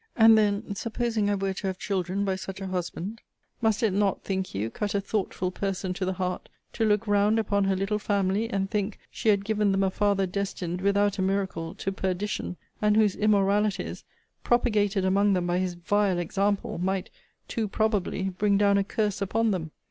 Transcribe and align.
And 0.15 0.35
then, 0.35 0.73
supposing 0.73 1.29
I 1.29 1.35
were 1.35 1.53
to 1.53 1.67
have 1.67 1.77
children 1.77 2.25
by 2.25 2.35
such 2.35 2.59
a 2.59 2.65
husband, 2.65 3.21
must 3.61 3.83
it 3.83 3.93
not, 3.93 4.23
think 4.23 4.55
you, 4.55 4.71
cut 4.71 4.95
a 4.95 4.99
thoughtful 4.99 5.51
person 5.51 5.93
to 5.93 6.05
the 6.05 6.13
heart; 6.13 6.49
to 6.73 6.85
look 6.85 7.05
round 7.05 7.37
upon 7.37 7.65
her 7.65 7.75
little 7.75 7.99
family, 7.99 8.49
and 8.49 8.67
think 8.67 8.97
she 9.11 9.29
had 9.29 9.45
given 9.45 9.71
them 9.71 9.83
a 9.83 9.91
father 9.91 10.25
destined, 10.25 10.81
without 10.81 11.19
a 11.19 11.21
miracle, 11.21 11.75
to 11.75 11.91
perdition; 11.91 12.57
and 12.81 12.95
whose 12.95 13.15
immoralities, 13.15 14.03
propagated 14.43 15.05
among 15.05 15.33
them 15.33 15.45
by 15.45 15.59
his 15.59 15.75
vile 15.75 16.17
example, 16.17 16.79
might, 16.79 17.11
too 17.47 17.67
probably, 17.67 18.23
bring 18.29 18.57
down 18.57 18.79
a 18.79 18.83
curse 18.83 19.21
upon 19.21 19.51
them? 19.51 19.69